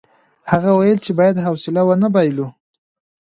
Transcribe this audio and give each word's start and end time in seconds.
هغه 0.51 0.69
وویل 0.71 0.99
چې 1.05 1.11
باید 1.19 1.43
حوصله 1.45 1.81
ونه 1.85 2.07
بایلو. 2.13 2.47